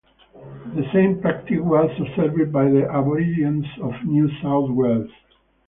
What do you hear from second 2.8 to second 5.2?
aborigines of New South Wales.